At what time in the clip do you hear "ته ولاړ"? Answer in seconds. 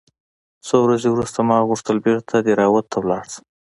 2.91-3.25